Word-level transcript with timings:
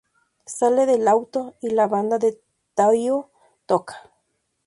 Salen 0.47 0.87
del 0.87 1.07
auto 1.07 1.53
y 1.61 1.69
la 1.69 1.85
banda 1.85 2.17
de 2.17 2.41
Taio 2.73 3.29
toca. 3.67 4.09